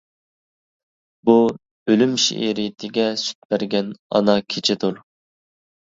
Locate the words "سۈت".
3.27-3.49